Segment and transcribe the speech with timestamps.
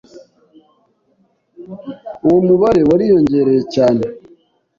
[2.25, 4.03] uwo mubare wariyongereye cyane